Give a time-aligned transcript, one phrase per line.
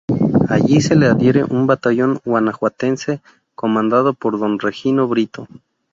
[0.49, 3.21] Allí se le adhiere un batallón guanajuatense
[3.53, 5.47] comandado por don Regino Brito.